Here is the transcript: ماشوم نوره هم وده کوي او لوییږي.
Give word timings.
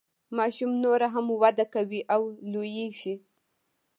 ماشوم 0.37 0.71
نوره 0.83 1.07
هم 1.13 1.25
وده 1.41 1.65
کوي 1.73 2.01
او 2.15 2.21
لوییږي. 2.51 3.15